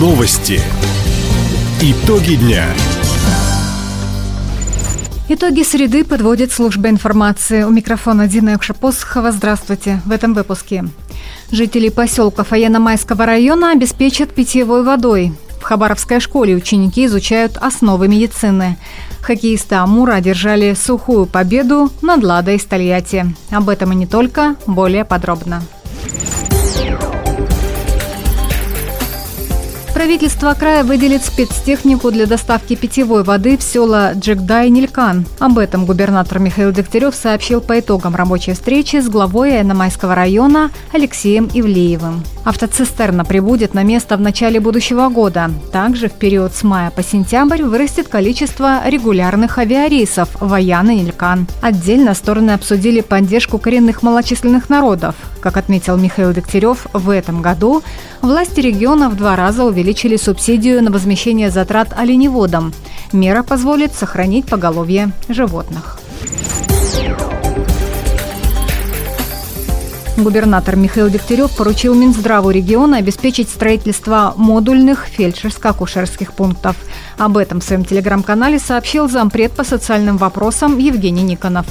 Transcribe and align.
Новости. 0.00 0.58
Итоги 1.82 2.36
дня. 2.36 2.64
Итоги 5.28 5.62
среды 5.62 6.04
подводит 6.04 6.52
служба 6.52 6.88
информации. 6.88 7.64
У 7.64 7.70
микрофона 7.70 8.26
Дина 8.26 8.50
Якшапосхова. 8.52 9.30
Здравствуйте. 9.30 10.00
В 10.06 10.10
этом 10.10 10.32
выпуске. 10.32 10.86
Жители 11.52 11.90
поселка 11.90 12.46
Военно-Майского 12.50 13.26
района 13.26 13.72
обеспечат 13.72 14.30
питьевой 14.30 14.84
водой. 14.84 15.34
В 15.60 15.64
Хабаровской 15.64 16.20
школе 16.20 16.54
ученики 16.54 17.04
изучают 17.04 17.58
основы 17.58 18.08
медицины. 18.08 18.78
Хоккеисты 19.20 19.74
Амура 19.74 20.14
одержали 20.14 20.72
сухую 20.72 21.26
победу 21.26 21.92
над 22.00 22.24
Ладой 22.24 22.58
из. 22.58 23.26
Об 23.50 23.68
этом 23.68 23.92
и 23.92 23.96
не 23.96 24.06
только, 24.06 24.56
более 24.66 25.04
подробно. 25.04 25.62
Правительство 30.10 30.54
края 30.54 30.82
выделит 30.82 31.24
спецтехнику 31.24 32.10
для 32.10 32.26
доставки 32.26 32.74
питьевой 32.74 33.22
воды 33.22 33.56
в 33.56 33.62
села 33.62 34.12
Джекда 34.14 34.64
и 34.64 34.68
Нилькан. 34.68 35.24
Об 35.38 35.56
этом 35.56 35.86
губернатор 35.86 36.40
Михаил 36.40 36.72
Дегтярев 36.72 37.14
сообщил 37.14 37.60
по 37.60 37.78
итогам 37.78 38.16
рабочей 38.16 38.54
встречи 38.54 38.96
с 38.96 39.08
главой 39.08 39.58
Айномайского 39.58 40.16
района 40.16 40.72
Алексеем 40.92 41.48
Ивлеевым. 41.54 42.24
Автоцистерна 42.42 43.24
прибудет 43.24 43.72
на 43.72 43.84
место 43.84 44.16
в 44.16 44.20
начале 44.20 44.58
будущего 44.58 45.08
года. 45.10 45.52
Также 45.70 46.08
в 46.08 46.14
период 46.14 46.56
с 46.56 46.64
мая 46.64 46.90
по 46.90 47.04
сентябрь 47.04 47.62
вырастет 47.62 48.08
количество 48.08 48.80
регулярных 48.84 49.58
авиарейсов 49.58 50.28
в 50.40 50.52
Аян 50.52 50.90
и 50.90 50.96
Нилькан. 50.96 51.46
Отдельно 51.62 52.14
стороны 52.14 52.50
обсудили 52.50 53.00
поддержку 53.00 53.58
коренных 53.58 54.02
малочисленных 54.02 54.70
народов. 54.70 55.14
Как 55.40 55.56
отметил 55.56 55.96
Михаил 55.96 56.32
Дегтярев, 56.32 56.86
в 56.92 57.08
этом 57.08 57.40
году 57.40 57.82
власти 58.20 58.60
региона 58.60 59.08
в 59.08 59.16
два 59.16 59.36
раза 59.36 59.64
увеличили 59.64 60.16
субсидию 60.16 60.82
на 60.82 60.90
возмещение 60.90 61.50
затрат 61.50 61.94
оленеводам. 61.96 62.74
Мера 63.12 63.42
позволит 63.42 63.94
сохранить 63.94 64.46
поголовье 64.46 65.12
животных. 65.28 65.98
Губернатор 70.16 70.76
Михаил 70.76 71.08
Дегтярев 71.08 71.56
поручил 71.56 71.94
Минздраву 71.94 72.50
региона 72.50 72.98
обеспечить 72.98 73.48
строительство 73.48 74.34
модульных 74.36 75.06
фельдшерско-акушерских 75.16 76.34
пунктов. 76.34 76.76
Об 77.16 77.38
этом 77.38 77.60
в 77.60 77.64
своем 77.64 77.86
телеграм-канале 77.86 78.58
сообщил 78.58 79.08
зампред 79.08 79.52
по 79.52 79.64
социальным 79.64 80.18
вопросам 80.18 80.76
Евгений 80.76 81.22
Никонов. 81.22 81.66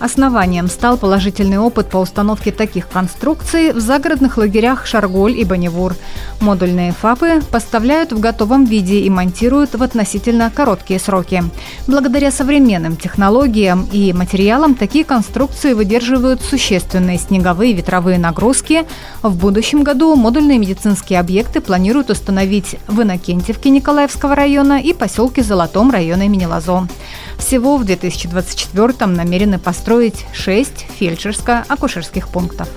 Основанием 0.00 0.68
стал 0.68 0.98
положительный 0.98 1.58
опыт 1.58 1.88
по 1.88 1.98
установке 1.98 2.52
таких 2.52 2.88
конструкций 2.88 3.72
в 3.72 3.80
загородных 3.80 4.36
лагерях 4.36 4.86
Шарголь 4.86 5.38
и 5.38 5.44
Баневур. 5.44 5.94
Модульные 6.40 6.92
ФАПы 6.92 7.40
поставляют 7.50 8.12
в 8.12 8.20
готовом 8.20 8.64
виде 8.64 9.00
и 9.00 9.10
монтируют 9.10 9.74
в 9.74 9.82
относительно 9.82 10.50
короткие 10.50 11.00
сроки. 11.00 11.44
Благодаря 11.86 12.30
современным 12.30 12.96
технологиям 12.96 13.88
и 13.92 14.12
материалам 14.12 14.74
такие 14.74 15.04
конструкции 15.04 15.72
выдерживают 15.72 16.42
существенные 16.42 17.18
снеговые 17.18 17.72
и 17.72 17.74
ветровые 17.74 18.18
нагрузки. 18.18 18.84
В 19.22 19.36
будущем 19.36 19.84
году 19.84 20.16
модульные 20.16 20.58
медицинские 20.58 21.20
объекты 21.20 21.60
планируют 21.60 22.10
установить 22.10 22.76
в 22.88 23.00
Иннокентьевке 23.02 23.70
Николаевского 23.70 24.34
района 24.34 24.80
и 24.80 24.92
поселке 24.92 25.42
Золотом 25.42 25.90
района 25.90 26.24
имени 26.24 26.44
Лазо. 26.44 26.88
Всего 27.38 27.76
в 27.76 27.84
2024 27.84 29.06
намерены 29.06 29.58
построить 29.58 30.24
6 30.32 30.86
фельдшерско-акушерских 30.98 32.28
пунктов. 32.28 32.68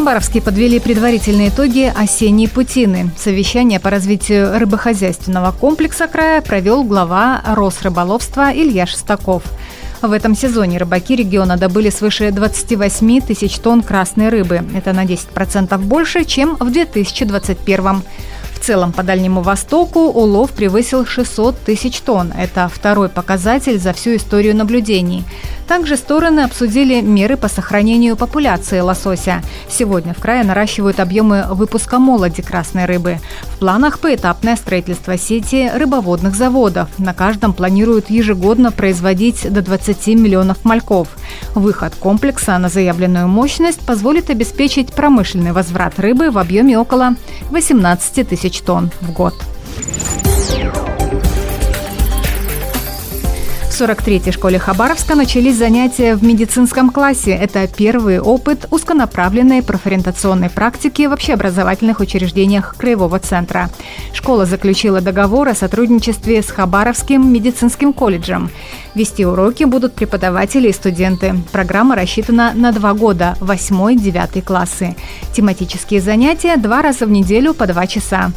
Хабаровске 0.00 0.40
подвели 0.40 0.78
предварительные 0.78 1.48
итоги 1.48 1.92
осенней 1.94 2.48
путины. 2.48 3.10
Совещание 3.18 3.80
по 3.80 3.90
развитию 3.90 4.58
рыбохозяйственного 4.58 5.52
комплекса 5.52 6.06
края 6.06 6.40
провел 6.40 6.84
глава 6.84 7.42
Росрыболовства 7.44 8.50
Илья 8.50 8.86
Шестаков. 8.86 9.42
В 10.00 10.12
этом 10.12 10.34
сезоне 10.34 10.78
рыбаки 10.78 11.16
региона 11.16 11.58
добыли 11.58 11.90
свыше 11.90 12.30
28 12.30 13.20
тысяч 13.20 13.58
тонн 13.58 13.82
красной 13.82 14.30
рыбы. 14.30 14.62
Это 14.74 14.94
на 14.94 15.04
10% 15.04 15.76
больше, 15.78 16.24
чем 16.24 16.56
в 16.56 16.70
2021 16.70 18.02
в 18.60 18.62
целом 18.62 18.92
по 18.92 19.02
Дальнему 19.02 19.40
Востоку 19.40 20.00
улов 20.00 20.50
превысил 20.50 21.06
600 21.06 21.58
тысяч 21.60 22.00
тонн. 22.02 22.32
Это 22.36 22.68
второй 22.68 23.08
показатель 23.08 23.78
за 23.78 23.94
всю 23.94 24.16
историю 24.16 24.54
наблюдений. 24.54 25.24
Также 25.70 25.96
стороны 25.96 26.40
обсудили 26.40 27.00
меры 27.00 27.36
по 27.36 27.46
сохранению 27.46 28.16
популяции 28.16 28.80
лосося. 28.80 29.40
Сегодня 29.68 30.14
в 30.14 30.18
крае 30.18 30.42
наращивают 30.42 30.98
объемы 30.98 31.46
выпуска 31.48 32.00
молоди 32.00 32.42
красной 32.42 32.86
рыбы. 32.86 33.20
В 33.54 33.58
планах 33.60 34.00
поэтапное 34.00 34.56
строительство 34.56 35.16
сети 35.16 35.70
рыбоводных 35.72 36.34
заводов. 36.34 36.88
На 36.98 37.14
каждом 37.14 37.52
планируют 37.52 38.10
ежегодно 38.10 38.72
производить 38.72 39.48
до 39.48 39.62
20 39.62 40.08
миллионов 40.08 40.64
мальков. 40.64 41.06
Выход 41.54 41.94
комплекса 41.94 42.58
на 42.58 42.68
заявленную 42.68 43.28
мощность 43.28 43.86
позволит 43.86 44.28
обеспечить 44.28 44.92
промышленный 44.92 45.52
возврат 45.52 46.00
рыбы 46.00 46.32
в 46.32 46.38
объеме 46.38 46.80
около 46.80 47.14
18 47.50 48.28
тысяч 48.28 48.60
тонн 48.62 48.90
в 49.00 49.12
год. 49.12 49.34
В 53.80 53.82
43-й 53.82 54.30
школе 54.32 54.58
Хабаровска 54.58 55.14
начались 55.14 55.56
занятия 55.56 56.14
в 56.14 56.22
медицинском 56.22 56.90
классе. 56.90 57.30
Это 57.30 57.66
первый 57.66 58.20
опыт 58.20 58.66
узконаправленной 58.70 59.62
профориентационной 59.62 60.50
практики 60.50 61.06
в 61.06 61.14
общеобразовательных 61.14 62.00
учреждениях 62.00 62.76
Краевого 62.76 63.18
центра. 63.20 63.70
Школа 64.12 64.44
заключила 64.44 65.00
договор 65.00 65.48
о 65.48 65.54
сотрудничестве 65.54 66.42
с 66.42 66.50
Хабаровским 66.50 67.32
медицинским 67.32 67.94
колледжем. 67.94 68.50
Вести 68.94 69.24
уроки 69.24 69.64
будут 69.64 69.94
преподаватели 69.94 70.68
и 70.68 70.74
студенты. 70.74 71.36
Программа 71.50 71.96
рассчитана 71.96 72.52
на 72.54 72.72
два 72.72 72.92
года, 72.92 73.34
8-9 73.40 74.42
классы. 74.42 74.94
Тематические 75.32 76.02
занятия 76.02 76.58
два 76.58 76.82
раза 76.82 77.06
в 77.06 77.10
неделю 77.10 77.54
по 77.54 77.66
два 77.66 77.86
часа. 77.86 78.30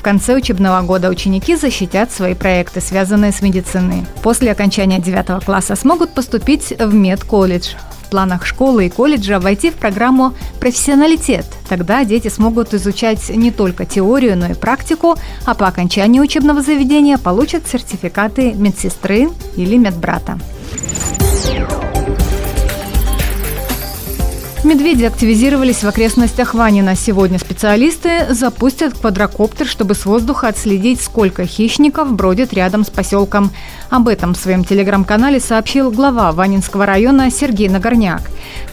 В 0.00 0.02
конце 0.02 0.34
учебного 0.34 0.80
года 0.80 1.10
ученики 1.10 1.56
защитят 1.56 2.10
свои 2.10 2.32
проекты, 2.32 2.80
связанные 2.80 3.32
с 3.32 3.42
медициной. 3.42 4.06
После 4.22 4.50
окончания 4.50 4.98
9 4.98 5.44
класса 5.44 5.76
смогут 5.76 6.14
поступить 6.14 6.70
в 6.70 6.94
медколледж. 6.94 7.74
В 8.06 8.08
планах 8.08 8.46
школы 8.46 8.86
и 8.86 8.88
колледжа 8.88 9.38
войти 9.38 9.70
в 9.70 9.74
программу 9.74 10.32
«Профессионалитет». 10.58 11.44
Тогда 11.68 12.02
дети 12.04 12.28
смогут 12.28 12.72
изучать 12.72 13.28
не 13.28 13.50
только 13.50 13.84
теорию, 13.84 14.38
но 14.38 14.46
и 14.46 14.54
практику, 14.54 15.16
а 15.44 15.52
по 15.52 15.66
окончании 15.66 16.20
учебного 16.20 16.62
заведения 16.62 17.18
получат 17.18 17.68
сертификаты 17.68 18.54
медсестры 18.54 19.28
или 19.54 19.76
медбрата. 19.76 20.38
Медведи 24.70 25.02
активизировались 25.02 25.82
в 25.82 25.88
окрестностях 25.88 26.54
Ванина. 26.54 26.94
Сегодня 26.94 27.40
специалисты 27.40 28.32
запустят 28.32 28.96
квадрокоптер, 28.96 29.66
чтобы 29.66 29.96
с 29.96 30.06
воздуха 30.06 30.46
отследить, 30.46 31.00
сколько 31.00 31.44
хищников 31.44 32.12
бродит 32.12 32.54
рядом 32.54 32.84
с 32.84 32.88
поселком. 32.88 33.50
Об 33.88 34.06
этом 34.06 34.32
в 34.32 34.36
своем 34.36 34.62
телеграм-канале 34.62 35.40
сообщил 35.40 35.90
глава 35.90 36.30
Ванинского 36.30 36.86
района 36.86 37.32
Сергей 37.32 37.68
Нагорняк. 37.68 38.22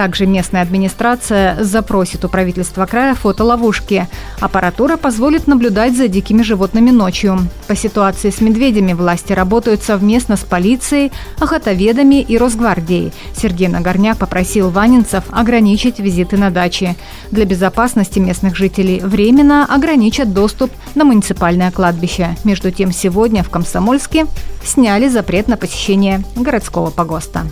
Также 0.00 0.24
местная 0.24 0.62
администрация 0.62 1.62
запросит 1.62 2.24
у 2.24 2.30
правительства 2.30 2.86
края 2.86 3.14
фотоловушки. 3.14 4.08
Аппаратура 4.40 4.96
позволит 4.96 5.46
наблюдать 5.46 5.94
за 5.94 6.08
дикими 6.08 6.40
животными 6.40 6.88
ночью. 6.88 7.38
По 7.66 7.76
ситуации 7.76 8.30
с 8.30 8.40
медведями 8.40 8.94
власти 8.94 9.34
работают 9.34 9.82
совместно 9.82 10.38
с 10.38 10.40
полицией, 10.40 11.12
охотоведами 11.38 12.22
и 12.22 12.38
Росгвардией. 12.38 13.12
Сергей 13.36 13.68
Нагорняк 13.68 14.16
попросил 14.16 14.70
ванинцев 14.70 15.24
ограничить 15.32 15.98
визиты 15.98 16.38
на 16.38 16.48
дачи. 16.48 16.96
Для 17.30 17.44
безопасности 17.44 18.20
местных 18.20 18.56
жителей 18.56 19.00
временно 19.00 19.66
ограничат 19.66 20.32
доступ 20.32 20.70
на 20.94 21.04
муниципальное 21.04 21.70
кладбище. 21.70 22.38
Между 22.44 22.70
тем, 22.70 22.90
сегодня 22.90 23.42
в 23.42 23.50
Комсомольске 23.50 24.24
сняли 24.64 25.08
запрет 25.08 25.46
на 25.46 25.58
посещение 25.58 26.24
городского 26.36 26.88
погоста. 26.88 27.44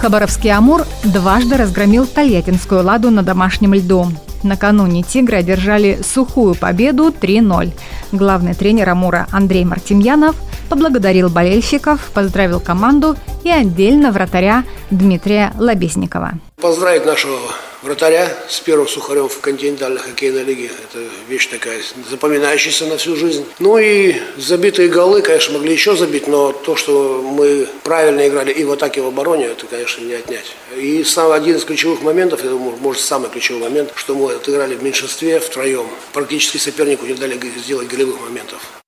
Хабаровский 0.00 0.50
«Амур» 0.50 0.86
дважды 1.04 1.58
разгромил 1.58 2.06
Тольяттинскую 2.06 2.82
«Ладу» 2.82 3.10
на 3.10 3.22
домашнем 3.22 3.74
льду. 3.74 4.06
Накануне 4.42 5.02
«Тигры» 5.02 5.36
одержали 5.36 6.00
сухую 6.02 6.54
победу 6.54 7.08
3-0. 7.08 7.70
Главный 8.10 8.54
тренер 8.54 8.88
«Амура» 8.88 9.26
Андрей 9.30 9.66
Мартемьянов 9.66 10.36
поблагодарил 10.70 11.28
болельщиков, 11.28 12.10
поздравил 12.14 12.60
команду 12.60 13.14
и 13.44 13.50
отдельно 13.50 14.10
вратаря 14.10 14.64
Дмитрия 14.90 15.52
Лобезникова. 15.58 16.32
Поздравить 16.62 17.04
нашего 17.04 17.36
вратаря 17.82 18.36
с 18.48 18.60
первым 18.60 18.88
Сухарем 18.88 19.28
в 19.28 19.40
континентальной 19.40 20.00
хоккейной 20.00 20.44
лиге. 20.44 20.66
Это 20.66 21.04
вещь 21.28 21.46
такая 21.46 21.80
запоминающаяся 22.08 22.86
на 22.86 22.96
всю 22.96 23.16
жизнь. 23.16 23.44
Ну 23.58 23.78
и 23.78 24.14
забитые 24.36 24.88
голы, 24.88 25.22
конечно, 25.22 25.54
могли 25.54 25.72
еще 25.72 25.96
забить, 25.96 26.26
но 26.26 26.52
то, 26.52 26.76
что 26.76 27.22
мы 27.22 27.68
правильно 27.82 28.26
играли 28.26 28.52
и 28.52 28.64
в 28.64 28.72
атаке, 28.72 29.00
и 29.00 29.02
в 29.02 29.06
обороне, 29.06 29.46
это, 29.46 29.66
конечно, 29.66 30.04
не 30.04 30.14
отнять. 30.14 30.54
И 30.76 31.04
сам 31.04 31.32
один 31.32 31.56
из 31.56 31.64
ключевых 31.64 32.02
моментов, 32.02 32.44
я 32.44 32.50
может, 32.50 33.02
самый 33.02 33.30
ключевой 33.30 33.62
момент, 33.62 33.92
что 33.94 34.14
мы 34.14 34.32
отыграли 34.32 34.74
в 34.74 34.82
меньшинстве 34.82 35.40
втроем. 35.40 35.86
Практически 36.12 36.56
сопернику 36.56 37.06
не 37.06 37.14
дали 37.14 37.38
сделать 37.58 37.88
голевых 37.88 38.20
моментов. 38.20 38.79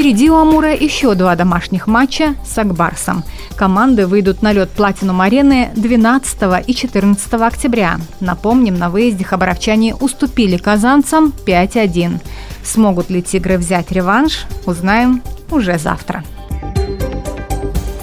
Впереди 0.00 0.30
у 0.30 0.36
Амура 0.36 0.74
еще 0.74 1.14
два 1.14 1.36
домашних 1.36 1.86
матча 1.86 2.34
с 2.42 2.56
Акбарсом. 2.56 3.22
Команды 3.54 4.06
выйдут 4.06 4.40
на 4.40 4.54
лед 4.54 4.70
Платинум 4.70 5.20
арены 5.20 5.72
12 5.76 6.66
и 6.66 6.74
14 6.74 7.34
октября. 7.34 8.00
Напомним, 8.18 8.78
на 8.78 8.88
выезде 8.88 9.24
хабаровчане 9.24 9.94
уступили 9.94 10.56
казанцам 10.56 11.34
5-1. 11.44 12.18
Смогут 12.64 13.10
ли 13.10 13.20
тигры 13.20 13.58
взять 13.58 13.92
реванш, 13.92 14.46
узнаем 14.64 15.22
уже 15.50 15.76
завтра. 15.76 16.24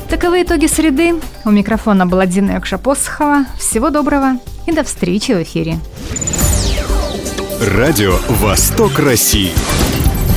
Таковы 0.08 0.44
итоги 0.44 0.68
среды. 0.68 1.16
У 1.46 1.50
микрофона 1.50 2.06
была 2.06 2.28
Дина 2.28 2.52
Якшапосхова. 2.52 3.46
Всего 3.58 3.90
доброго 3.90 4.38
и 4.68 4.72
до 4.72 4.84
встречи 4.84 5.32
в 5.32 5.42
эфире. 5.42 5.80
Радио 7.60 8.20
«Восток 8.30 9.00
России». 9.00 9.52